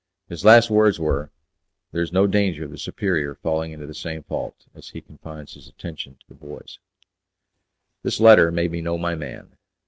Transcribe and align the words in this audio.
His 0.27 0.43
last 0.43 0.71
words 0.71 0.99
were, 0.99 1.29
"There 1.91 2.01
is 2.01 2.11
no 2.11 2.25
danger 2.25 2.65
of 2.65 2.71
the 2.71 2.79
superior 2.79 3.35
falling 3.35 3.71
into 3.71 3.85
the 3.85 3.93
same 3.93 4.23
fault, 4.23 4.65
as 4.73 4.89
he 4.89 4.99
confines 5.01 5.53
his 5.53 5.67
attention 5.67 6.15
to 6.15 6.27
the 6.27 6.33
boys." 6.33 6.79
This 8.01 8.19
letter 8.19 8.51
made 8.51 8.71
me 8.71 8.81
know 8.81 8.97
my 8.97 9.13
man. 9.13 9.57